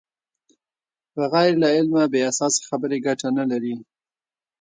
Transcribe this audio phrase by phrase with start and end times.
[1.15, 3.75] بغیر له علمه بې اساسه خبرې ګټه نلري.